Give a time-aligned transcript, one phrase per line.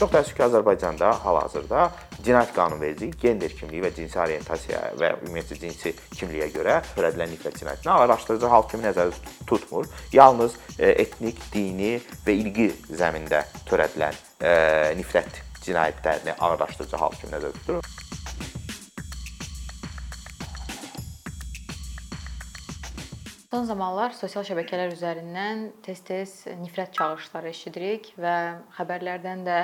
[0.00, 1.80] Çox təəssüf ki, Azərbaycanda hal-hazırda
[2.24, 7.92] cinayət qanunvericiliyi gender kimliyi və cinsi orientasiya və ümumiyyətlə cinsi kimliyə görə törədilən nifrət cinayətini
[7.92, 9.90] araşdırıcı hakim nəzərdə tutmur.
[10.16, 14.54] Yalnız e, etnik, dini və irqi zəmində törədilən e,
[15.02, 17.84] nifrət cinayətlərini araşdırıcı hakim nəzərdə tutur.
[23.50, 28.34] Son zamanlar sosial şəbəkələr üzərindən tez-tez nifrət çağırışları eşidirik və
[28.78, 29.62] xəbərlərdən də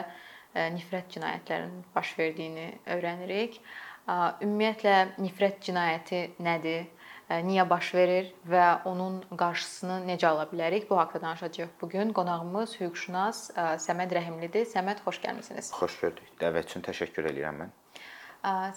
[0.77, 3.60] nifrət cinayətlərinin baş verdiyini öyrənirik.
[4.06, 6.87] Ümumiyyətlə nifrət cinayəti nədir?
[7.27, 10.87] E, niyə baş verir və onun qarşısını necə ala bilərik?
[10.91, 12.12] Bu haqqda danışacağıq bu gün.
[12.14, 14.69] Qonağımız hüquqşünas e, Səməd Rəhimlidir.
[14.70, 15.73] Səməd, xoş gəlmisiniz.
[15.74, 16.30] Xoş gördük.
[16.41, 17.75] Dəvət üçün təşəkkür edirəm mən.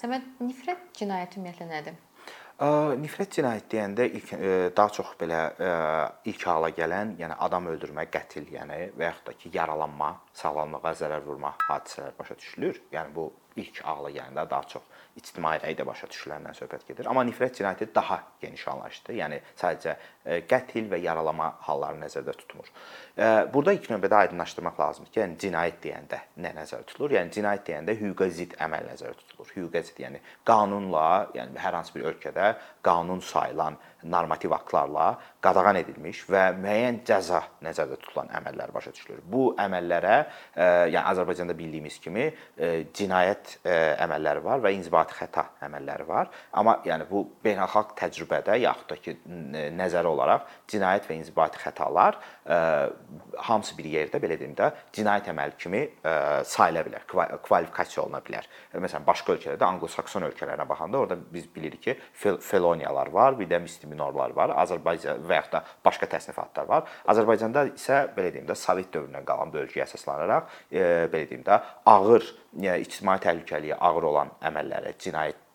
[0.01, 1.97] Səməd, nifrət cinayəti ümumiyyətlə nədir?
[2.59, 4.31] Nifrət cinayəti deyəndə ilk
[4.75, 5.37] daha çox belə
[6.27, 11.23] ilk hala gələn, yəni adam öldürmə, qətl, yəni və yaxud da ki, yaralanma, sağlamlığa zərər
[11.23, 12.81] vurma hadisələri başa düşülür.
[12.91, 13.29] Yəni bu
[13.63, 14.83] ilk ağla gələndə daha çox
[15.19, 17.07] ictimai rəydə başa düşülənlərdən söhbət gedir.
[17.07, 19.15] Amma nifrət cinayəti daha geniş anlayışdır.
[19.21, 19.95] Yəni sadəcə
[20.49, 22.69] qətl və yaralama halları nəzərdə tutmur.
[23.53, 27.17] Burada ilk növbədə aydınlaşdırmaq lazımdır ki, yəni cinayət deyəndə nə nəzərdə tutulur?
[27.17, 29.51] Yəni cinayət deyəndə hüquqa zidd əməl nəzərdə tutulur.
[29.57, 32.53] Hüquqa zidd, yəni qanunla, yəni hər hansı bir ölkədə
[32.85, 33.75] qanun sayılan
[34.07, 39.19] normativ aktlarla qadağan edilmiş və müəyyən cəza nəzərdə tutulan əməllər başa düşülür.
[39.27, 40.15] Bu əməllərə,
[40.55, 42.29] yəni Azərbaycanda bildiyimiz kimi
[42.95, 46.31] cinayət əməlləri var və inzibati xəta əməlləri var.
[46.55, 49.17] Amma yəni bu beynəlxalq təcrübədə yaxud da ki,
[49.75, 52.19] nəzəri olaraq cinayət və inzibati xətalar
[53.47, 55.81] hamısı bir yerdə belə deyim də cinayət əməli kimi
[56.49, 57.05] sayıla bilər,
[57.45, 58.47] kvalifikasiya oluna bilər.
[58.73, 61.95] Məsələn, başqa ölkələrdə Anglo-Sakson ölkələrinə baxanda orada biz bilirik ki,
[62.41, 64.55] feloniyalar var, bir də misdemenorlar var.
[64.65, 66.89] Azərbaycan və yaxud da başqa təsnifatlar var.
[67.11, 72.25] Azərbaycanda isə belə deyim də Sovet dövründən qalan bölgəyə əsaslanaraq belə deyim də ağır
[72.57, 75.49] ictimai təhlükəliyi ağır olan əməllərə cinayət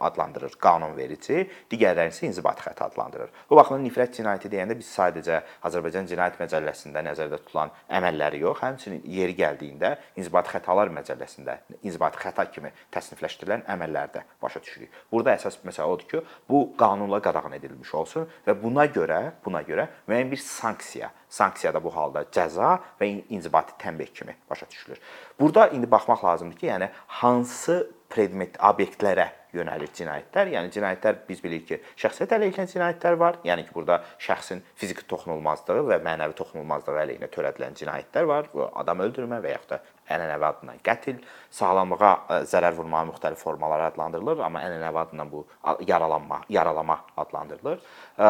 [0.00, 3.30] adlandırır qanunverici, digərlərini isə inzibati xəta adlandırır.
[3.50, 9.04] Bu baxımdan nifrət cinayəti deyəndə biz sadəcə Azərbaycan Cinayət Məcəlləsində nəzərdə tutulan əməlləri yox, həmçinin
[9.14, 15.02] yeri gəldiyində inzibati xətalar məcəlləsində inzibati xəta kimi təsnifləşdirilən əməlləri də başa düşürük.
[15.12, 19.88] Burada əsas məsələ odur ki, bu qanunla qadağan edilmiş olsun və buna görə, buna görə
[20.08, 25.00] müəyyən bir sanksiya Sanksiya da bu halda cəza və inzibati tənbeh kimi başa düşülür.
[25.40, 26.90] Burada indi baxmaq lazımdır ki, yəni
[27.20, 27.78] hansı
[28.10, 30.52] predmet obyektlərə yönəlir cinayətlər.
[30.54, 33.40] Yəni cinayətlər biz bilirik ki, şəxsiyyət əleyhinə cinayətlər var.
[33.46, 38.50] Yəni ki, burada şəxsin fiziki toxunulmazlığı və mənəvi toxunulmazlığı əleyhinə törədilən cinayətlər var.
[38.82, 39.80] Adam öldürmə və yaxud da
[40.10, 41.20] ənənəvi adından qətl,
[41.54, 45.44] sağlamlığa e, zərər vurmanın müxtəlif formaları adlandırılır, amma ənənəvi adından bu
[45.86, 47.78] yaralanma, yaralama adlandırılır.
[48.18, 48.28] E,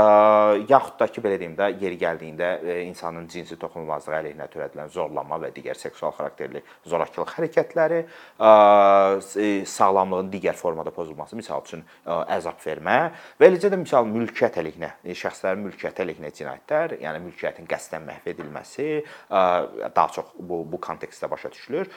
[0.68, 5.40] yaxud da ki, belə deyim də, yeri gəldiyində e, insanın cinsi toxunulmazlığı əleyhinə törədilən zorlama
[5.42, 8.00] və digər seksual xarakterli zorakılıq hərəkətləri,
[9.74, 12.98] sağlamlığın digər formada pozulması, misal üçün əzab vermə
[13.40, 18.88] və eləcə də misal mülkiyyət əleyhinə, şəxslərin mülkiyyəti əleyhinə cinayətlər, yəni mülkiyyətin qəsdən məhv edilməsi
[19.30, 21.88] daha çox bu bu kontekstdə başa düşülür düşülür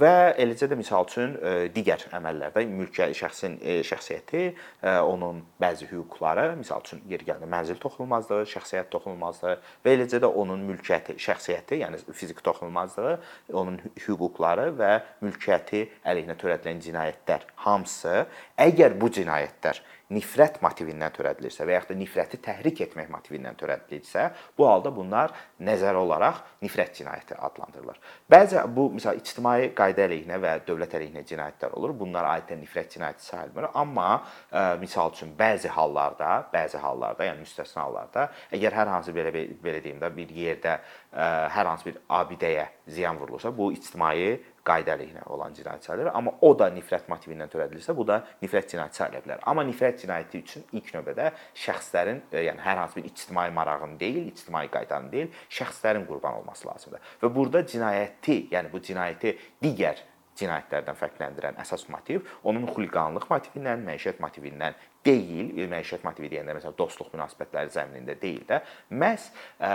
[0.00, 1.34] və eləcə də misal üçün
[1.74, 3.56] digər əməllərdə mülkiyyət şəxsin
[3.88, 4.44] şəxsiyyəti,
[4.84, 10.64] onun bəzi hüquqları, misal üçün yer gəldikdə mənzil toxunulmazlığı, şəxsiyyət toxunulmazlığı və eləcə də onun
[10.68, 13.16] mülkiyyəti, şəxsiyyəti, yəni fiziki toxunulmazlığı,
[13.52, 14.92] onun hüquqları və
[15.24, 18.24] mülkiyyəti əleyhinə törədilən cinayətlər hamısı
[18.60, 24.26] əgər bu cinayətlər nifrət motivindən törədilirsə və yaxud da nifrəti təhrik etmək motivindən törədilirsə,
[24.58, 25.32] bu halda bunlar
[25.64, 28.00] nəzərə olaraq nifrət cinayəti adlandırılır.
[28.30, 31.94] Bəzi bu məsəl ictimai qayda əleyhinə və dövlət əleyhinə cinayətlər olur.
[32.04, 37.44] Bunlar adətən nifrət cinayəti sayılmır, amma ə, e, misal üçün bəzi hallarda, bəzi hallarda, yəni
[37.44, 40.80] müstəsna hallarda, əgər hər hansı belə belə deyim də bir yerdə ə,
[41.12, 46.10] e, hər hansı bir abidəyə ziyan vurulursa, bu ictimai qayda əleyhinə olan cinayət sayılır.
[46.16, 49.42] Amma o da nifrət motivindən törədilirsə, bu da nifrət cinayəti sayıla bilər.
[49.50, 51.28] Amma nifrət cinayəti üçün ilk növbədə
[51.66, 56.68] şəxslərin, e, yəni hər hansı bir ictimai marağın deyil, ictimai qaydanın deyil, şəxslərin qurban olması
[56.68, 57.12] lazımdır.
[57.22, 60.00] Və burada cinayəti, yəni bu cinayəti digər
[60.38, 64.74] cinayətlərdən fərqləndirən əsas motiv onun xuliqanlıq motivindən, məişət motivindən
[65.04, 68.60] deyil, məişət motivi deyəndə məsələn dostluq münasibətləri zəminində deyil də,
[68.90, 69.28] məhz
[69.58, 69.72] ə,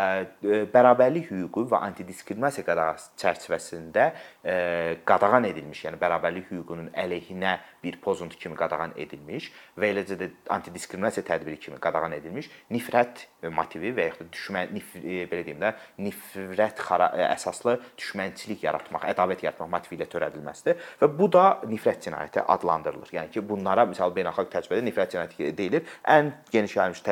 [0.73, 4.07] bərabərlik hüququ və antidiskriminasiya qadağası çərçivəsində
[5.07, 9.49] qadağan edilmiş, yəni bərabərlik hüququnun əleyhinə bir pozuntu kimi qadağan edilmiş
[9.79, 14.93] və eləcə də antidiskriminasiya tədbiri kimi qadağan edilmiş nifrət motivi və yaxud da düşmən nif,
[14.99, 15.73] belə deyim də,
[16.03, 16.81] nifrət
[17.29, 23.13] əsaslı düşmənçilik yaratmaq, ədavət yaratmaq motivi ilə törədilməsidir və bu da nifrət cinayəti adlandırılır.
[23.15, 25.83] Yəni ki, bunlara məsəl beynəlxalq təcrübədə nifrət cinayəti deyilir.
[26.07, 27.03] Ən geniş yayılmış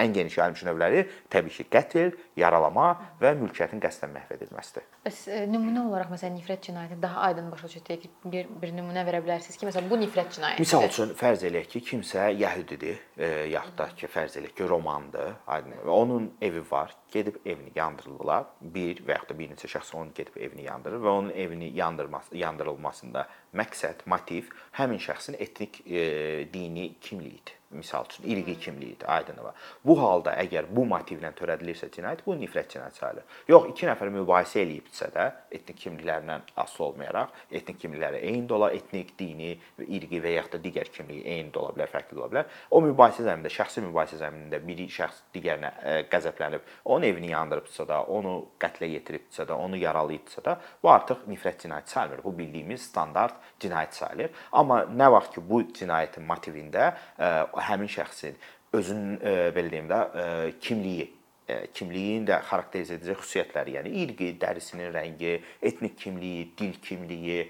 [0.00, 2.88] ən geniş yayılmış növləri təbii ki, qətl, yaralama
[3.20, 4.86] və mülkiyyətin qəsdən məhv edilməsidir.
[5.04, 5.20] Bəs
[5.50, 9.68] nümunə olaraq məsələn nifrət cinayətini daha aydın başa düşək bir bir nümunə verə bilərsiniz ki,
[9.68, 10.64] məsələn bu nifrət cinayətidir.
[10.64, 15.34] Məsəl üçün fərz eləyək ki, kimsə yəhudidir, e, yaxud da ki, fərz eləyək ki, romandır,
[15.46, 15.76] aydın.
[15.94, 18.46] Onun evi var, gedib evini yandırırlar.
[18.60, 22.36] Bir və yaxud da bir neçə şəxs onun gedib evini yandırır və onun evini yandırması,
[22.36, 29.66] yandırılmasında məqsəd, motiv həmin şəxsin etnik, e, dini kimliyidir misal üçün irqi kimliyidir, aydındır.
[29.84, 33.38] Bu halda əgər bu motivlə törədilirsə cinayət, bu nifrət cinayəti sayılır.
[33.48, 35.26] Yox, iki nəfər mübahisə eləyibsə də,
[35.58, 39.54] etnik kimliklərindən asılı olmayaraq, etnik kimlikləri eyni də ola, etnik, dini,
[39.84, 42.58] irqi və yaxud da digər kimliyi eyni də ola bilər, fərqli ola bilər.
[42.70, 48.00] O mübahisə zəminində, şəxsi mübahisə zəminində biri şəxs digərinə e, qəzəblənib, onun evini yandırıbsa da,
[48.14, 52.24] onu qətlə yetiribsə də, onu yaralayıbsa da, bu artıq nifrət cinayəti sayılmır.
[52.24, 54.42] Bu bildiyimiz standart cinayət sayılır.
[54.52, 57.30] Amma nə vaxt ki, bu cinayətin motivində e,
[57.68, 58.38] həmin şəxsin
[58.74, 60.24] özünün e, belə deyim də e,
[60.60, 61.06] kimliyi
[61.48, 67.42] e, kimliyin də xarakterizə edici xüsusiyyətləri, yəni irqi, dərisinin rəngi, etnik kimliyi, dil kimliyi,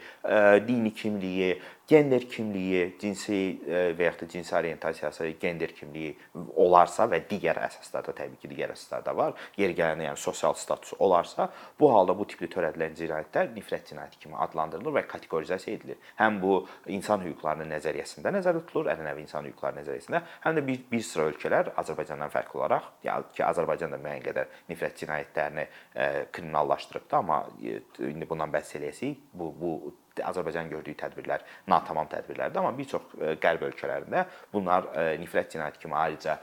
[0.69, 1.53] dini kimliyi,
[1.89, 3.37] gender kimliyi, cinsi
[3.69, 6.15] e, və yaxud da cinsi orientasiyası, gender kimliyi
[6.57, 11.51] olarsa və digər əsaslarda təbii ki, digər əsaslarda var, yer gələndə yəni sosial status olarsa,
[11.81, 16.01] bu halda bu tipli törədilən cinayətlər nifrət cinayəti kimi adlandırılır və kateqorizasiya edilir.
[16.21, 16.57] Həm bu
[16.93, 21.73] insan hüquqlarının nəzəriyyəsində nəzərdə tutulur, ənənəvi insan hüquqları nəzəriyyəsində, həm də bir, bir sıra ölkələr
[21.83, 27.81] Azərbaycandan fərqli olaraq, yəni ki, Azərbaycan da müəyyən qədər nifrət cinayətlərini e, kriminallaşdırıbdı, amma e,
[28.09, 29.29] indi bundan bəhs eləyəcəyik.
[29.35, 29.75] Bu bu
[30.23, 35.83] Azərbaycan gördüyü tədbirlər natamam tədbirlərdir, amma bir çox e, qərb ölkələrində bunlar e, nifrət cinayəti
[35.83, 36.39] kimi ayrıca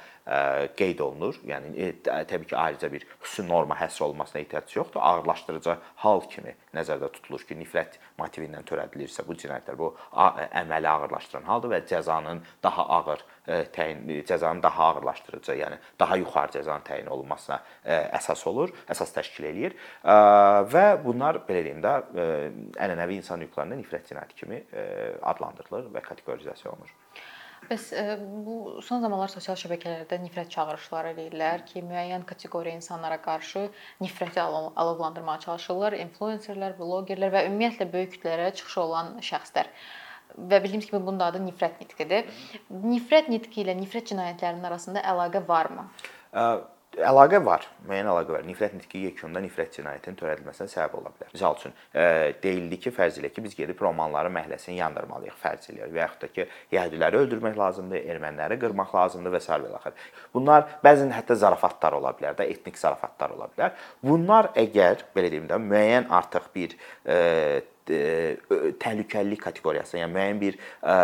[0.77, 1.39] qeyd olunur.
[1.47, 5.01] Yəni təbii ki, ayrıca bir xüsusi norma həsr olunmasına ehtiyac yoxdur.
[5.01, 9.93] Ağırlaşdırıcı hal kimi nəzərdə tutulur ki, nifrət motivi ilə törədilirsə bu cinayətlər bu
[10.61, 13.25] əməli ağırlaşdıran haldır və cəzanın daha ağır
[13.75, 17.57] təyin cəzanın daha ağırlaşdırıcı, yəni daha yuxarı cəzanın təyin olunmasına
[18.19, 19.77] əsas olur, əsas təşkil eləyir.
[20.03, 21.95] Və bunlar belə deyim də
[22.85, 24.83] ənənəvi insan hüquqları hüquqlarında nifrət cinayəti kimi e,
[25.21, 26.91] adlandırılır və kateqorizasiya olunur.
[27.71, 33.61] Bəs e, bu son zamanlar sosial şəbəkələrdə nifrət çağırışları eləyirlər ki, müəyyən kateqoriya insanlara qarşı
[34.03, 39.71] nifrəti alovlandırmağa çalışırlar, influenserlər, bloqerlər və ümumiyyətlə böyük kütlələrə çıxışı olan şəxslər
[40.35, 42.27] və bildiyimiz kimi bunun adı nifrət nitqidir.
[42.83, 45.87] Nifrət nitqi ilə nifrət cinayətlərinin arasında əlaqə varmı?
[46.91, 48.41] Əlaqə var, müəyyən əlaqə var.
[48.43, 51.29] Nifrət nitqi yekununda nifrət cinayətinin törədilməsinə səbəb ola bilər.
[51.31, 52.07] Məsəl üçün, e,
[52.43, 56.29] deyildi ki, fərz elə ki, biz gedib romanların məhləsini yandırmalıyıq, fərz eləyək və yaxud da
[56.35, 56.45] ki,
[56.75, 59.59] yəhudiləri öldürmək lazımdır, erməniləri qırmaq lazımdır və s.
[59.63, 60.11] və axır.
[60.35, 63.79] Bunlar bəzən hətta zarafatlar ola bilər də, etnik zarafatlar ola bilər.
[64.03, 66.75] Bunlar əgər belə deyim də, müəyyən artıq bir
[67.07, 67.17] e,
[67.87, 68.03] e,
[68.83, 70.99] təhlükəlilik kateqoriyasına, yəni müəyyən bir e,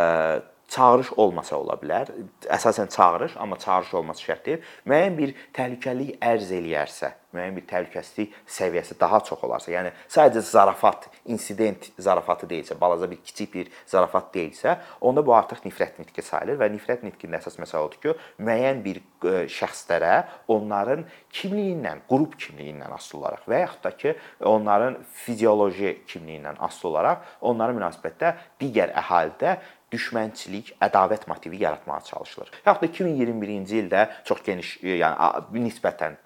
[0.68, 2.12] çağırış olmasa ola bilər.
[2.52, 4.66] Əsasən çağırış, amma çağırış olması şərt deyil.
[4.88, 11.08] Müəyyən bir təhlükəlilik ərz eləyərsə, müəyyən bir təhlükəsizlik səviyyəsi daha çox olarsa, yəni sadəcə zarafat,
[11.31, 16.60] insident zarafatı deyilsə, balaca bir kiçik bir zarafat deyilsə, onda bu artıq nifrət nitqi sayılır
[16.62, 20.16] və nifrət nitqinin əsas məsələ odur ki, müəyyən bir e, şəxslərə
[20.52, 24.16] onların kimliyindən, qrup kimliyindən asılı olaraq və yaxud da ki,
[24.52, 29.58] onların fizioloji kimliyindən asılı olaraq onların münasibətdə digər əhalidə
[29.94, 32.51] düşmənçilik, ədavət motivi yaratmağa çalışılır.
[32.66, 36.18] Da 2021-ci ildə çox geniş, e, yəni nisbətən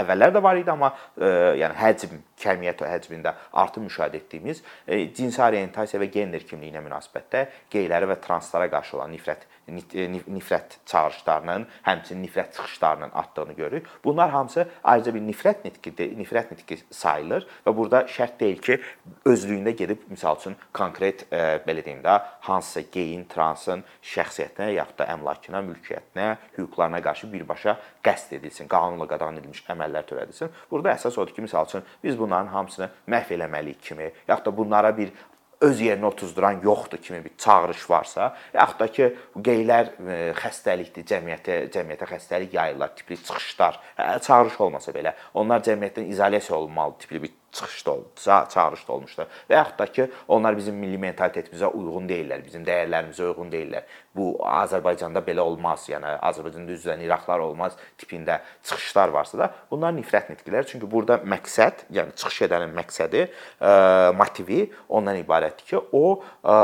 [0.00, 1.30] əvvəllər də var idi, amma e,
[1.62, 8.10] yəni həcm, kəmiyyət həcmində artım müşahidə etdiyimiz e, cinsi orientasiya və gender kimliyinə münasibətdə qeylərə
[8.10, 13.86] və translara qarşı olan nifrət nifrət çağırışlarının, həmçinin nifrət çıxışlarının artdığını görürük.
[14.04, 18.80] Bunlar hamısı ayrıca bir nifrət nitqidir, nifrət nitqi sayılır və burada şərt deyil ki,
[19.24, 22.18] özlüyündə gedib misal üçün konkret e, belə deyim də
[22.48, 29.40] hansısa geyin, transın şəxsiyyətinə yaxud da əmlakına, mülkiyyətinə, hüquqlarına qarşı birbaşa qəsd edilsin, qanunla qadağan
[29.40, 30.52] edilmiş əməllər törədilsin.
[30.70, 34.94] Burada əsas odur ki, misal üçün biz bunların hamısını məhv eləməliyik kimi, yaxud da bunlara
[34.96, 35.12] bir
[35.60, 39.10] öz yerinə otuzduran yoxdur kimi bir çağırış varsa, yaxud da ki,
[39.48, 46.08] qeylər e, xəstəlikdir, cəmiyyətə cəmiyyətə xəstəlik yayırlar tipli çıxışlar, hə, çağırış olmasa belə, onlar cəmiyyətdən
[46.14, 49.26] izolyasiya olunmalı tipli bir çıxışda oldu, çağırış da olmuşdu.
[49.50, 53.88] Və yaxud da ki, onlar bizim milli mentalitetimizə uyğun deyillər, bizim dəyərlərimizə uyğun deyillər.
[54.16, 60.32] Bu Azərbaycanda belə olmaz, yəni Azərbaycanda üzülən İraqlar olmaz tipində çıxışlar varsa da, bunlar nifrət
[60.32, 60.66] nitqilər.
[60.66, 63.26] Çünki burada məqsəd, yəni çıxış edənin məqsədi,
[63.60, 63.74] ə,
[64.18, 66.56] motivi ondan ibarətdir ki, o ə,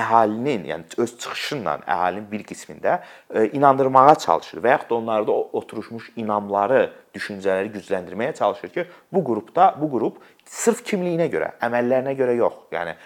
[0.00, 6.12] əhalinin, yəni öz çıxışıyla əhalinin bir qismində ə, inandırmağa çalışır və yaxud da onlarda oturmuş
[6.16, 12.64] inamları düşüncələri gücləndirməyə çalışır ki, bu qrupda bu qrup sırf kimliyinə görə, əməllərinə görə yox,
[12.74, 12.96] yəni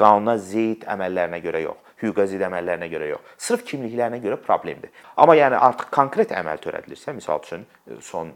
[0.00, 4.92] qanuna zidd əməllərinə görə yox hüquqa zidd əməllərinə görə yox, sırf kimliklərinə görə problemdir.
[5.16, 7.64] Amma yəni artıq konkret əməl törədilirsə, məsəl üçün
[8.04, 8.34] son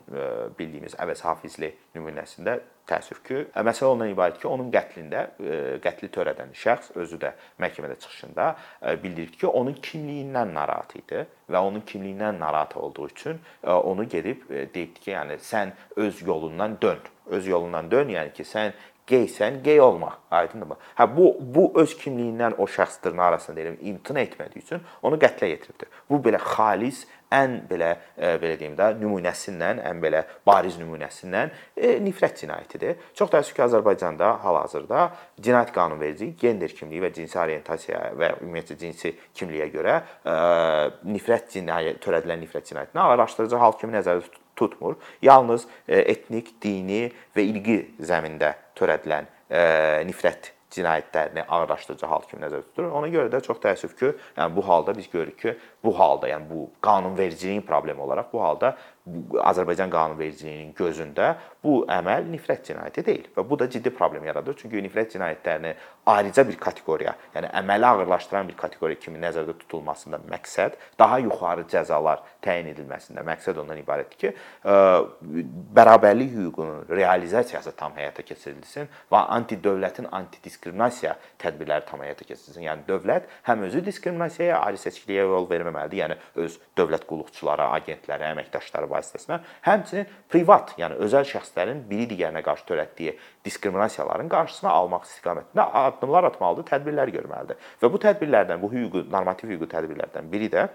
[0.56, 2.56] bildiyimiz Əvəz Hafizli nümunəsində
[2.90, 5.24] təəssüf ki, məsələ ondan ibarət ki, onun qətlində
[5.84, 7.32] qətli törədən şəxs özü də
[7.62, 8.48] məhkəmədə çıxışında
[9.04, 15.00] bildirdi ki, onun kimliyindən narahat idi və onun kimliyindən narahat olduğu üçün onu gedib deyibdi
[15.00, 16.98] ki, yəni sən öz yolundan dön.
[17.30, 18.74] Öz yolundan dön, yəni ki, sən
[19.10, 20.16] qeysən, qey olma.
[20.30, 20.78] Aydındır?
[20.98, 25.50] Hə bu bu öz kimliyindən o şəxs dırnaq arasında deyirəm, imtina etmədiyi üçün onu qətlə
[25.50, 25.90] yetiribdir.
[26.10, 31.92] Bu belə xalis ən belə e, belə deyim də nümunəsindən, ən belə bariz nümunəsindən e,
[32.02, 32.98] nifrət cinayətidir.
[33.18, 35.06] Çox təəssüf ki, Azərbaycanda hal-hazırda
[35.38, 40.36] cinayət qanunverici gender kimliyi və cinsi orientasiyaya və ümumiyyətlə cinsi kimliyə görə e,
[41.10, 44.96] nifrət cinayəti törədilən nifrət cinayətini araşdırıcı hakim nəzərdə tutmur.
[45.24, 49.60] Yalnız e, etnik, dini və ilqi zəmində törədilən e,
[50.08, 52.90] nifrət cinayətlərini ağırlaşdırıcı hal kimi nəzərdə tutur.
[52.94, 56.46] Ona görə də çox təəssüf ki, yəni bu halda biz görürük ki, bu halda, yəni
[56.50, 58.76] bu qanunvericiliyin problemi olaraq bu halda
[59.40, 64.56] Azərbaycan qanunvericiliyinin gözündə bu əməl nifrət cinayəti deyil və bu da ciddi problem yaradır.
[64.60, 65.74] Çünki nifrət cinayətlərini
[66.10, 72.24] ayrıca bir kateqoriya, yəni əməli ağırlaşdıran bir kateqoriya kimi nəzərdə tutulmasında məqsəd daha yuxarı cəzalar
[72.44, 74.32] təyin edilməsində məqsəd ondan ibarətdir ki,
[75.76, 82.64] bərabərlik hüququnun realizasiyası tam həyata keçirilsin və antidövlətin antidiskriminasiya tədbirləri tam həyata keçirilsin.
[82.66, 88.90] Yəni dövlət həm özü diskriminasiyaya, ayrı seçkiliyə yol verməməlidir, yəni öz dövlət qulluqçuları, agentləri, əməkdaşları
[89.00, 93.16] vasitəsilə, həmçinin privat, yəni özəl şəxslərin biri digərinə qarşı törətdiyi
[93.48, 97.58] diskriminasiyaların qarşısını almaq istiqamətində addımlar atmalıdır, tədbirlər görməlidir.
[97.82, 100.68] Və bu tədbirlərdən, bu hüquqi, normativ hüquqi tədbirlərdən biri də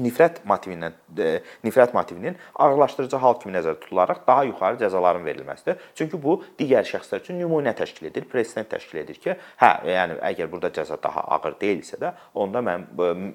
[0.00, 5.78] nifrət motivindən e, nifrət motivinin ağırlaşdırıcı hal kimi nəzərdə tutularaq daha yuxarı cəzaların verilməsidir.
[5.98, 10.50] Çünki bu digər şəxslər üçün nümunə təşkil edir, president təşkil edir ki, hə, yəni əgər
[10.52, 12.86] burada cəza daha ağır deyilsə də, onda mən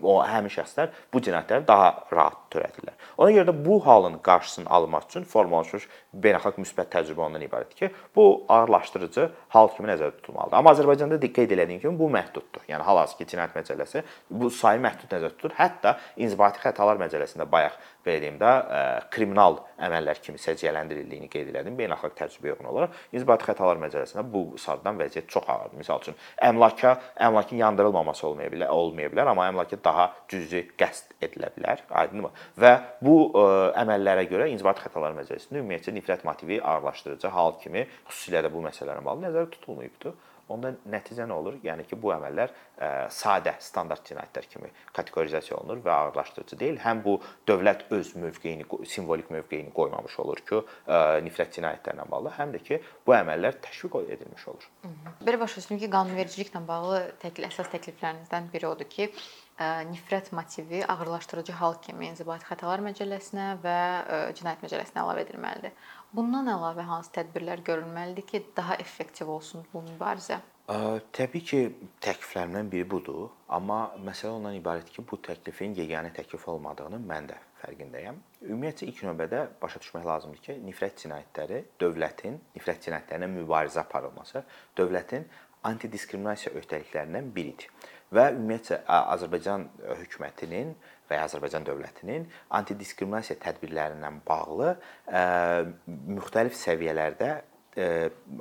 [0.01, 2.97] o həmin şəxslər bu cinayətləri daha rahat törədirlər.
[3.17, 7.91] Ona görə də bu halın qarşısının alınması üçün formalaşmış beynəlxalq müsbət təcrübə ondan ibarətdir ki,
[8.15, 10.57] bu ağırlaşdırıcı hal kimi nəzərdə tutulmalıdır.
[10.57, 12.65] Amma Azərbaycanda qeyd etdiyim kimi bu məhduddur.
[12.69, 14.03] Yəni hal-hazırki cinayət məcəlləsi
[14.41, 15.53] bu sayı məhdud nəzərdə tutur.
[15.57, 17.75] Hətta inzibati xətalar məcəlləsində bayaq
[18.05, 18.51] belə deyim də
[19.13, 22.95] kriminal əməllər kimi səciyyələndirildiyini qeyd elədim beynəlxalq təcrübəyə uyğun olaraq.
[23.13, 25.79] İnzibati xətalar məcəlləsində bu sarıdan vəziyyət çox ağırdır.
[25.83, 26.17] Məsəl üçün
[26.49, 26.95] əmlaka
[27.27, 31.83] əmlakın yandırılmaması olmaya bilər, olmaya bilər, amma əmlaka daha cüzi qəsd edilə bilər.
[32.01, 32.33] Aydınmı?
[32.59, 32.73] Və
[33.05, 33.45] bu ə,
[33.83, 39.05] əməllərə görə inzibati xətalar məcəlləsində ümumiyyətcə nifrət motivi ağırlaşdırıcı hal kimi xüsusilə də bu məsələlərə
[39.05, 40.17] bağlı nəzərdə tutulmayıbdır
[40.49, 41.57] onda nəticə nə olur?
[41.63, 46.79] Yəni ki, bu əməllər ə, sadə standart cinayətlər kimi kateqorizasiya olunur və ağırlaşdırıcı deyil.
[46.83, 47.17] Həm bu
[47.49, 52.81] dövlət öz mövqeyini, simvolik mövqeyini qoymamış olur ki, ə, nifrət cinayətlərlə bağlı, həm də ki,
[53.07, 54.69] bu əməllər təşviq edilmiş olur.
[55.25, 59.09] Belə başa düşdüm ki, qanunvericiliklə bağlı təklif əsas təkliflərinizdən biri odur ki,
[59.59, 63.79] nifrət motivi ağırlaşdırıcı hal kimi İnzibati Xətalar Məcəlləsinə və
[64.37, 65.73] Cinayət Məcəlləsinə əlavə edilməlidir.
[66.15, 70.39] Bundan əlavə hansı tədbirlər görülməlidir ki, daha effektiv olsun bu mübarizə?
[70.69, 71.59] Təbii ki,
[72.05, 77.39] təkliflərimdən biri budur, amma məsələ ondan ibarətdir ki, bu təklifin yeganə təklif olmadığını mən də
[77.63, 78.19] fərqindəyəm.
[78.45, 84.45] Ümumiyyətcə ilk növbədə başa düşmək lazımdır ki, nifrət cinayətləri dövlətin nifrət cinayətlərinə mübarizə aparılması
[84.77, 85.25] dövlətin
[85.67, 87.67] antidiskriminasiya öhdəliklərindən biridir
[88.15, 89.67] və ümumiyyətcə Azərbaycan
[90.01, 90.73] hökumətinin
[91.09, 92.27] və ya Azərbaycan dövlətinin
[92.59, 94.75] antidiskriminasiya tədbirlərindən bağlı
[96.09, 97.31] müxtəlif səviyyələrdə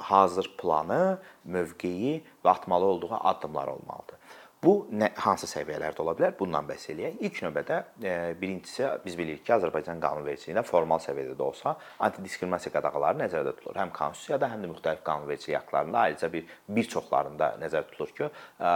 [0.09, 4.18] hazır planı, mövqeyi və atmalı olduğu addımlar olmalıdır.
[4.59, 6.33] Bu nə hansı səviyyələrdə ola bilər?
[6.35, 7.21] Bundan bəhs eləyək.
[7.29, 13.21] İlk növbədə e, birincisi biz bilirik ki, Azərbaycan qanunvericiliyində formal səviyyədə də olsa antidiskriminasiya qadağaları
[13.21, 13.79] nəzərdə tutulur.
[13.79, 18.73] Həm konstitusiyada, həm də müxtəlif qanunvericilik aktlarında, ayrıca bir bir çoxlarında nəzərdə tutulur ki, e,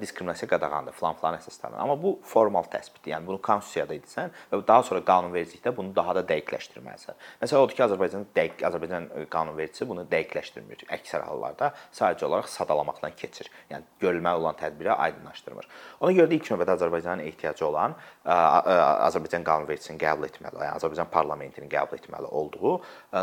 [0.00, 1.82] diskriminasiya qadağandır falan-falan əsaslarla.
[1.84, 3.12] Amma bu formal təsbitdir.
[3.12, 7.20] Yəni bunu konstitusiyada etsən və daha sonra qanunvericilikdə bunu daha da dəqiqləşdirməlisən.
[7.44, 10.88] Məsələn, odur ki, Azərbaycan dəqiq Azərbaycan qanunvericisi bunu dəqiqləşdirmir.
[10.96, 13.52] Əksər hallarda sadəcə olaraq sadalamaqdan keçir.
[13.68, 15.68] Yəni görülməli olan tədbirə aydın aydınlaşdırmır.
[16.00, 17.94] Ona görə də ilk növbədə Azərbaycanın ehtiyacı olan
[18.26, 22.80] Azərbaycan qanunvericisinin qəbul etməli, yəni Azərbaycan parlamentinin qəbul etməli olduğu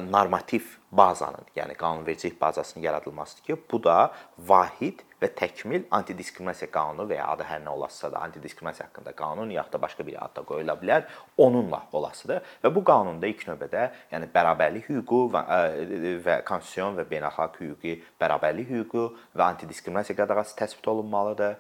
[0.10, 7.20] normativ bazanın, yəni qanunvericilik bazasının yaradılmasıdır ki, bu da vahid və təkmil antidiskriminasiya qanunu və
[7.20, 10.76] ya adı hər nə olasısa da antidiskriminasiya haqqında qanun yaxud da başqa bir adda qoyula
[10.82, 15.46] bilər, onunla olasıdır və bu qanunda ilk növbədə yəni bərabərlik hüququ və,
[16.26, 21.58] və konstitusion və beynəlxalq hüquqi bərabərlik hüququ və antidiskriminasiya qadağası təsbit olunmalıdır.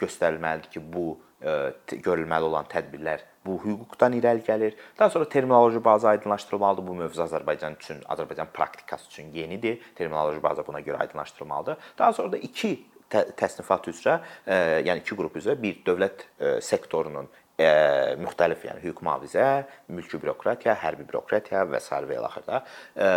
[0.00, 1.06] Göstərilməlidir ki, bu
[1.40, 4.76] görülməli olan tədbirlər bu hüquqdan irəli gəlir.
[4.98, 6.86] Daha sonra terminoloji baza aydınlaşdırılmalıdır.
[6.86, 9.80] Bu mövzu Azərbaycan üçün, Azərbaycan praktikası üçün yenidir.
[9.94, 11.76] Terminoloji baza buna görə aydınlaşdırılmalıdır.
[11.98, 12.74] Daha sonra da iki
[13.10, 14.18] təsnifat üzrə,
[14.84, 16.26] yəni iki qrup üzrə bir dövlət
[16.60, 17.70] sektorunun ə,
[18.20, 19.46] müxtəlif, yəni hüquq mühafizə,
[19.88, 21.88] mülki bürokratiya, hərbi bürokratiya və s.
[21.88, 23.08] və ilaxırda ə,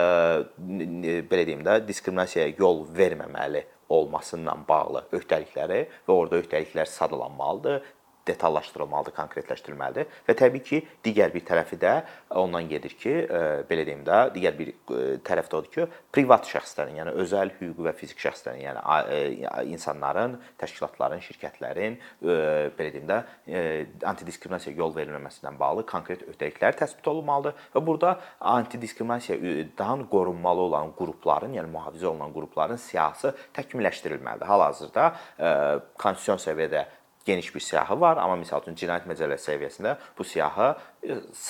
[1.27, 7.83] belə deyim də diskriminasiyaya yol verməməli olmasından bağlı öhdəlikləri və orada öhdəliklər sadalanmalıdır
[8.27, 11.93] detallaşdırılmalıdır, konkretləşdirilməlidir və təbii ki, digər bir tərəfi də
[12.37, 16.45] ondan gedir ki, e, belə deyim də, digər bir e, tərəf də odur ki, privat
[16.49, 23.17] şəxslərin, yəni özəl hüquqi və fiziki şəxslərin, yəni e, insanların, təşkilatların, şirkətlərin belə deyim də,
[24.07, 28.13] antidiskriminasiyaya yol verilməməsindən bağlı konkret öhdəliklər təsbit olunmalıdır və burada
[28.53, 29.37] antidiskriminasiya
[30.11, 34.49] qorunmalı olan qrupların, yəni mühafizə olunan qrupların siyahısı təkmilləşdirilməlidir.
[34.51, 35.07] Hal-hazırda
[36.01, 36.85] konstitusion səviyyədə
[37.25, 40.73] geniş bir siyahı var, amma məsəl üçün cinayət məcəlləsi səviyyəsində bu siyahı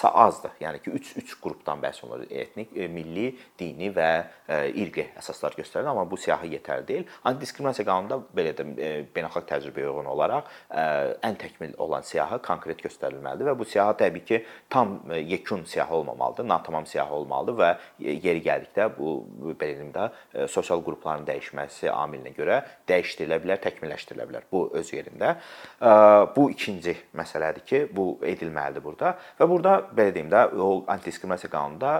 [0.03, 0.51] azdır.
[0.61, 2.25] Yəni ki, 3 3 qrupdan bəhs olunur.
[2.29, 4.09] Etnik, e, milli, dini və
[4.47, 7.09] e, irqi əsaslar göstərilir, amma bu siyahı yetərli deyil.
[7.27, 13.49] Antidiskriminasiya qanununda belə də e, beynəlxalq təcrübəyə uyğun olaraq ən təkmil olan siyahı konkret göstərilməlidir
[13.49, 18.87] və bu siyahı təbii ki, tam yekun siyahı olmamalıdır, natamam siyahı olmalıdır və yeri gəldikdə
[18.97, 19.11] bu
[19.59, 24.47] belə deyim də sosial qrupların dəyişməsi amilinə görə dəyişdirilə bilər, təkmilləşdirilə bilər.
[24.51, 25.35] Bu öz yerində.
[26.35, 31.91] Bu ikinci məsələdir ki, bu edilməlidir burada Və burada belə deyim də, o antidiskriminasiya qanununda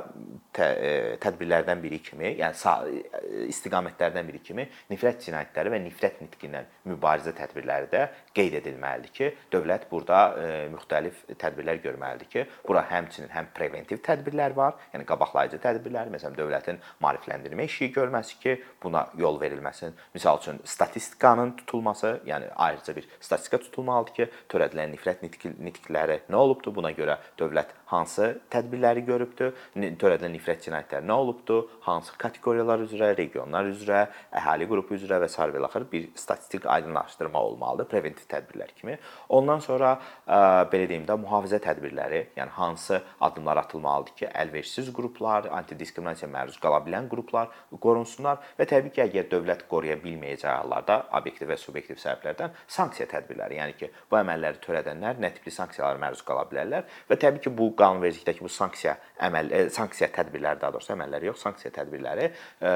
[0.54, 0.90] tə, e,
[1.24, 7.34] tədbirlərdən biri kimi, yəni e, istiqamətlərdən biri kimi nifrət cinayətləri və nifrət nitqi ilə mübarizə
[7.34, 8.04] tədbirləri də
[8.38, 14.54] qeyd edilməlidir ki, dövlət burada e, müxtəlif tədbirlər görməlidir ki, bura həmçinin həm preventiv tədbirlər
[14.60, 19.98] var, yəni qabaqlayıcı tədbirlər, məsələn dövlətin maarifləndirmə işi görməsi ki, buna yol verilməsin.
[20.14, 26.46] Məsəl üçün statistikanın tutulması, yəni ayrıca bir statistika tutulmalıdır ki, törədilən nifrət nitqi, nitqləri nə
[26.46, 33.12] olubdu, buna görə dövlət hansı tədbirləri görübdür, törədilən nifrət cinayətləri nə olubdur, hansı kateqoriyalar üzrə,
[33.18, 34.06] regionlar üzrə,
[34.38, 38.98] əhali qrupu üzrə və sair və axır bir statistik aydınlaşdırma olmalıdır preventiv tədbirlər kimi.
[39.30, 40.40] Ondan sonra ə,
[40.72, 46.80] belə deyim də mühafizə tədbirləri, yəni hansı addımlar atılmalıdır ki, əlverişsiz qruplar, antidiskriminasiyaya məruz qala
[46.86, 47.52] bilən qruplar
[47.84, 53.60] qorunsunlar və təbii ki, əgər dövlət qoruya bilməyəcəyi hallarda obyektiv və subyektiv səbəblərdən sanksiya tədbirləri,
[53.60, 57.70] yəni ki, bu əməlləri törədənlər nə tipli sanksiyalara məruz qala bilərlər və təbii ki, bu
[57.80, 58.96] qanunvericilikdəki bu sanksiya
[59.28, 62.72] əməl e, sanksiya tədbirləri daha doğrusu əməlləri yox, sanksiya tədbirləri e,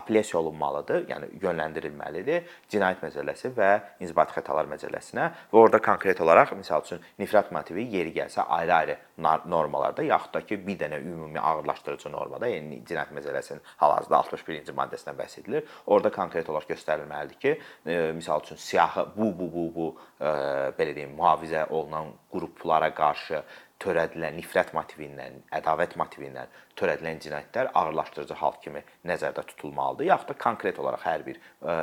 [0.00, 3.70] apellyasiya olunmalıdır, yəni yönləndirilməlidir Cinayət Məcəlləsi və
[4.04, 10.02] İnzibati Xətalar Məcəlləsinə və orada konkret olaraq məsəl üçün nifrət motivi yeri gəlsə ayrı-ayrı normalarda
[10.02, 15.38] yaxud da ki, bir dənə ümumi ağırlaşdırıcı normada, yəni Cinayət Məcəlləsinin hal-hazırda 61-ci maddəsindən bəhs
[15.42, 15.66] edilir.
[15.86, 17.54] Orada konkret olaraq göstərilməlidir ki,
[17.86, 19.88] e, məsəl üçün siyahı bu bu bu bu
[20.20, 20.32] e,
[20.78, 23.42] belə deyim, mühafizə olunan qruplara qarşı
[23.82, 26.46] törədilən nifrət motivi ilə, ədavət motivi ilə
[26.78, 31.74] törədilən cinayətlər ağırlaşdırıcı hal kimi nəzərdə tutulmalıdır, yaxud da konkret olaraq hər bir ə,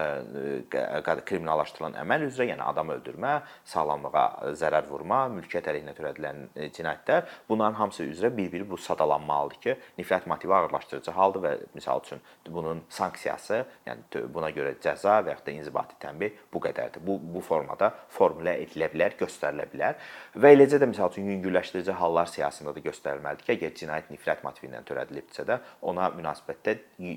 [1.28, 3.34] kriminallaşdırılan əməl üzrə, yəni adam öldürmə,
[3.72, 6.44] sağlamlığa zərər vurma, mülkiyyət əleyhinə törədilən
[6.78, 12.24] cinayətlər, bunların hamısı üzrə bir-biri bu sadalanmalıdır ki, nifrət motivi ağırlaşdırıcı haldır və misal üçün
[12.48, 17.04] bunun sanksiyası, yəni buna görə cəza və yaxud da inzibati tənbih bu qədərdir.
[17.04, 20.00] Bu bu formada formulə edilə bilər, göstərilə bilər
[20.40, 24.70] və eləcə də misal üçün yüngülləşdirici hallar siyahısında da göstərilməlidir ki, əgər cinayət nifrət motivi
[24.70, 26.76] ilə törədilibsə də ona münasibətdə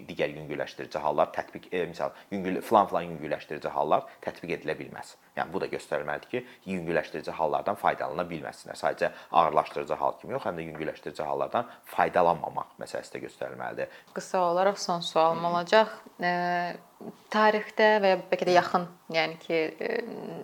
[0.09, 5.15] digər yüngülləşdirici hallar tətbiq e, misal yüngül falan-falan yüngülləşdirici hallar tətbiq edilə bilməz.
[5.39, 8.79] Yəni bu da göstərilməlidir ki, yüngülləşdirici hallardan faydalana bilməsinlər.
[8.79, 14.03] Sadəcə ağırlaşdırıcı hal kimi yox, həm də yüngülləşdirici hallardan faydalanmamaq məsələsi də göstərilməlidir.
[14.15, 15.95] Qısa olaraq son sualım olacaq.
[16.19, 16.33] E,
[17.33, 19.99] tarixdə və ya bəlkə də yaxın, yəni ki, e,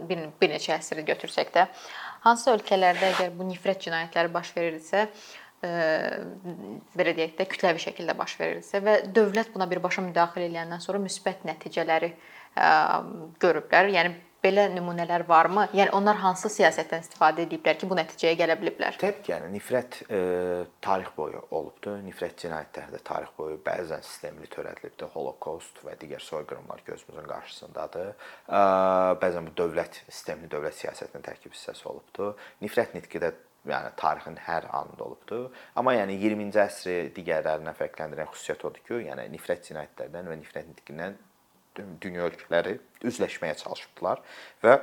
[0.09, 1.67] bir, bir neçə əsri götürsək də,
[2.25, 5.07] hansı ölkələrdə əgər bu nifrət cinayətləri baş verirsə,
[5.65, 11.47] belə deyək də kütləvi şəkildə baş verirsə və dövlət buna birbaşa müdaxilə edəndən sonra müsbət
[11.49, 12.11] nəticələri
[13.41, 13.89] görüblər.
[13.95, 15.67] Yəni belə nümunələr varmı?
[15.77, 18.99] Yəni onlar hansı siyasətdən istifadə ediblər ki, bu nəticəyə gələ biliblər?
[19.01, 20.21] Təbii ki, yəni nifrət e,
[20.85, 21.97] tarix boyu olubdu.
[22.05, 25.09] Nifrət cinayətləri də tarix boyu bəzən sistemli törədilibdi.
[25.15, 28.13] Holokost və digər soyqırımlar gözümüzün qarşısındadır.
[28.13, 28.63] E,
[29.25, 32.35] bəzən bu dövlət sistemli dövlət siyasətinin tərkib hissəsi olubdu.
[32.65, 33.35] Nifrət nitqi də
[33.69, 35.39] yəni tarixin hər anında olubdu.
[35.81, 41.17] Amma yəni 20-ci əsri digərlərindən fərqləndirən xüsusiyyət odur ki, yəni nifrət cinayətlərindən və nifrət nitqindən
[41.77, 44.23] dünya ölkələri üzləşməyə çalışıbdılar
[44.65, 44.79] və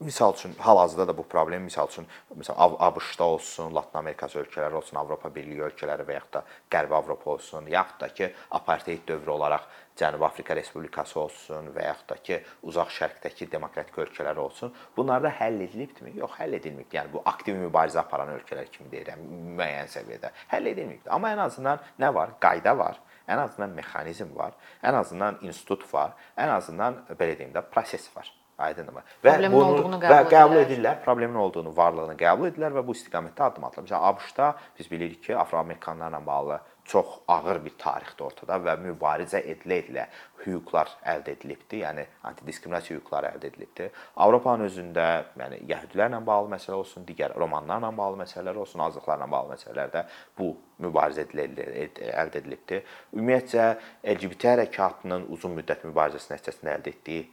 [0.00, 2.06] Misal üçün hal-hazırda da bu problem misal üçün
[2.38, 7.30] məsəl ABŞ-da olsun, Latın Amerikası ölkələri olsun, Avropa Birliyi ölkələri və yaxud da Qərbi Avropa
[7.30, 9.66] olsun, yaxud da ki, apartheid dövrü olaraq
[10.00, 14.72] Cənubi Afrika Respublikası olsun və yaxud da ki, uzaq şərqdəki demokratik ölkələr olsun.
[14.96, 16.16] Bunlar da həll edilibdimi?
[16.22, 16.96] Yox, həll edilməyib.
[16.96, 19.28] Yəni bu aktiv mübarizə aparan ölkələr kimi deyirəm,
[19.60, 21.12] müəyyən səviyyədə həll edilməyib.
[21.12, 22.38] Amma ən azından nə var?
[22.40, 27.64] Qayda var ən azından mexanizm var, ən azından institut var, ən azından belə deyim də
[27.70, 28.34] proses var.
[28.60, 29.00] Aydınmı?
[29.24, 32.92] Və problemin bunu olduğunu qəbul, və qəbul edirlər, problemin olduğunu, varlığını qəbul edirlər və bu
[32.92, 33.86] istiqamətdə addım atırlar.
[33.86, 40.06] Məsələn, ABŞ-da biz bilirik ki, afroamerkanlarla bağlı çox ağır bir tarixdir ortada və mübarizə edilə-edilə
[40.44, 41.82] hüquqlar əldə edilibdi.
[41.84, 43.90] Yəni antidiskriminasiya hüquqları əldə edilibdi.
[44.24, 45.06] Avropanın özündə,
[45.40, 50.04] yəni yəhudilərlə bağlı məsələ olsun, digər romanlarla bağlı məsələlər olsun, azlıqlarla bağlı məsələlərdə
[50.38, 52.80] bu mübarizə əldə edilibdi.
[53.16, 53.66] Ümumiyyətcə
[54.14, 57.26] LGBT hərəkatının uzun müddət mübarizəsi nəticəsində əldə etdiyi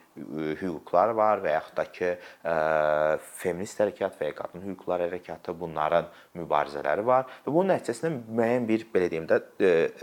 [0.62, 2.12] hüquqlar var və yaxud da ki,
[3.38, 8.88] feminist hərəkat və ya qadın hüquqları hərəkatı bunların mübarizələri var və bunun nəticəsində müəyyən bir
[8.94, 9.40] belə deyim də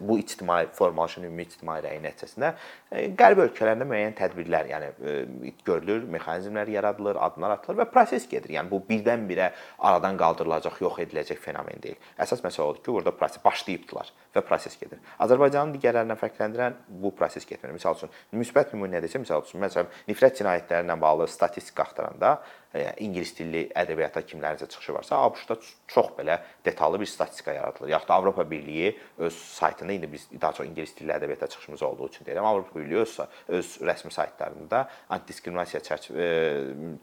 [0.01, 2.55] bu ictimai formalaşan ümumi ictimai rəyin nəticəsində
[2.95, 8.55] qərb ölkələrində müəyyən tədbirlər, yəni görülür, mexanizmlər yaradılır, addımlar atılır və proses gedir.
[8.55, 9.51] Yəni bu birdən-birə
[9.89, 11.99] aradan qaldırılacaq, yox ediləcək fenomen deyil.
[12.23, 15.01] Əsas məsələ odur ki, burada proses başlayıbdılar və proses gedir.
[15.27, 17.75] Azərbaycanın digərlərindən fərqləndirən bu proses getmir.
[17.79, 22.39] Məsəl üçün müsbət nümunə desək, məsəl üçün məsələn nifrət cinayətləri ilə bağlı statistika axtaranda
[22.75, 25.57] ingilis dilli ədəbiyyata kimlərinizə çıxışı varsa, ABŞ-da
[25.87, 27.89] çox belə detallı bir statistika yaradılır.
[27.89, 32.09] Yaxud da Avropa Birliyi öz saytında indi biz daha çox ingilis dilli ədəbiyyata çıxışımız olduğu
[32.09, 36.29] üçün deyirəm, Avropa Birliyi öz öz rəsmi saytlarında antidiskriminasiya çərçivə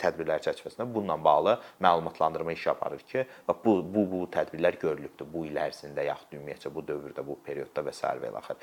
[0.01, 5.45] tədbirləri çərçivəsində bununla bağlı məlumatlandırma işi aparır ki, bax bu bu bu tədbirlər görülübdür bu
[5.45, 8.07] il ərzində yaxud ümumiyyətcə bu dövrdə, bu periodda və s.
[8.07, 8.57] və ilaxır.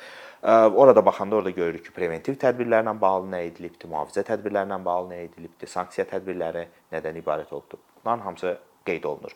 [0.75, 5.69] Orada baxanda orada görürük ki, preventiv tədbirlərlə bağlı nə edilibdir, mühafizə tədbirlərlə bağlı nə edilibdir,
[5.69, 6.67] sanksiya tədbirləri
[6.99, 7.81] nədən ibarət olubdur.
[8.03, 8.59] Bunların hamısı
[8.89, 9.35] qeyd olunur.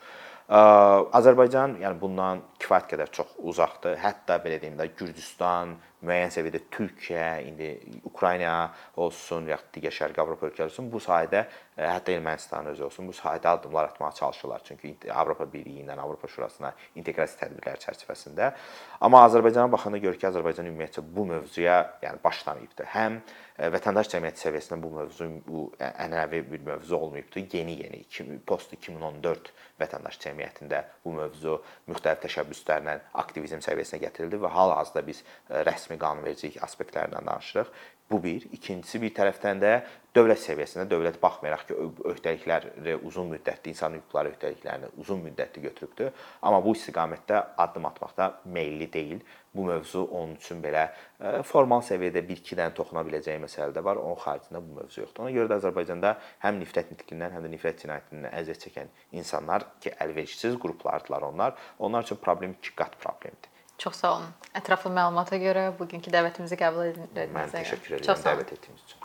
[0.52, 3.96] Azərbaycan yəni bundan kifayət qədər çox uzaqdır.
[4.02, 7.68] Hətta belə deyim də Gürcüstan, müəyyən səviyyədə Türkiyə, indi
[8.08, 13.08] Ukrayna olsun, ya digər Şərqi Avropa ölkələri olsun, bu sahədə e, hətta Ermənistan özü olsun,
[13.10, 14.64] bu sahədə addımlar atmağa çalışırlar.
[14.64, 18.52] Çünki Avropa Birliyi ilə Avropa Şurasına inteqrasiya tədbirləri çərçivəsində.
[19.00, 22.88] Amma Azərbaycana baxanda görürük ki, Azərbaycan ümumiyyətcə bu mövzuya yəni başlamayıbdı.
[22.96, 27.46] Həm e, vətəndaş cəmiyyəti səviyyəsində bu mövzu bu ənənəvi bir mövzu olmayıbdı.
[27.52, 28.04] Yeni-yeni
[28.46, 31.58] post 2014 vətəndaş cəmiyyətində bu mövzu
[31.90, 37.68] müxtəlif təşəbbüslərlə aktivizm səviyyəsinə gətirildi və hal-hazırda biz e, rəsmi rəsmi qanunvericilik aspektlərindən danışırıq.
[38.10, 38.44] Bu bir.
[38.52, 39.70] İkincisi bir tərəfdən də
[40.14, 41.74] dövlət səviyyəsində dövlət baxmayaraq ki,
[42.04, 46.10] öhdəlikləri uzun müddətli insan hüquqları öhdəliklərini uzun müddətli götürübdür,
[46.42, 49.22] amma bu istiqamətdə addım atmaqda meylli deyil.
[49.54, 50.90] Bu mövzu onun üçün belə
[51.44, 54.00] formal səviyyədə bir-iki dənə toxuna biləcəyi məsələ də var.
[54.00, 55.24] Onun xaricində bu mövzu yoxdur.
[55.24, 59.94] Ona görə də Azərbaycanda həm nifrət nitqindən, həm də nifrət cinayətindən əziyyət çəkən insanlar ki,
[60.04, 61.56] əlverişsiz qruplardılar onlar.
[61.78, 63.51] Onlar üçün problem iki qat problemdir.
[63.82, 64.26] Çox sağ olun.
[64.54, 67.34] Ətraflı məlumata görə bugünkü dəvətimizi qəbul etdiyinizə görə.
[67.34, 68.98] Mən təşəkkür edirəm dəvət etdiyiniz üçün.